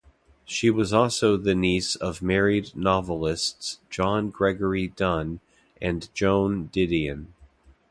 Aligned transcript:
She 0.45 0.71
was 0.71 0.93
also 0.93 1.37
the 1.37 1.53
niece 1.53 1.95
of 1.95 2.23
married 2.23 2.75
novelists 2.75 3.77
John 3.91 4.31
Gregory 4.31 4.87
Dunne 4.87 5.41
and 5.79 6.09
Joan 6.15 6.69
Didion. 6.73 7.27